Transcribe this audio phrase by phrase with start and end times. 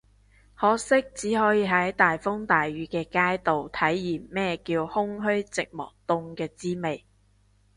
[0.55, 3.77] 可惜只可以喺條大風大雨嘅街度體
[4.19, 7.05] 驗咩叫空虛寂寞凍嘅滋味